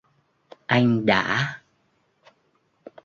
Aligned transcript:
Anh 0.67 1.05
đã 1.05 1.25